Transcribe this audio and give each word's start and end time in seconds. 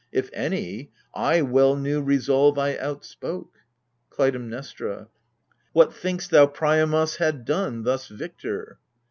If 0.11 0.31
any, 0.33 0.89
/well 1.15 1.79
knew 1.79 2.01
resolve 2.01 2.57
I 2.57 2.75
outspoke. 2.75 3.49
KLUTAIMNESTRA. 4.09 5.09
What 5.73 5.93
think'st 5.93 6.31
thou 6.31 6.47
Priamos 6.47 7.17
had 7.17 7.45
done, 7.45 7.83
thus 7.83 8.07
victor? 8.07 8.79